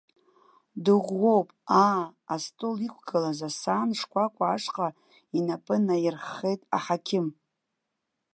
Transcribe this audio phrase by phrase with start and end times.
[0.83, 1.47] Дыӷәӷәоуп,
[1.83, 2.03] аа,
[2.33, 4.87] астол иқәгылаз асаан шкәакәа ашҟа
[5.37, 7.27] инапы наирххеит аҳақьым.